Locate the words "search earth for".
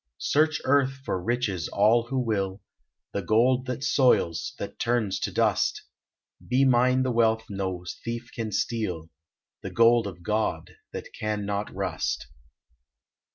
0.17-1.21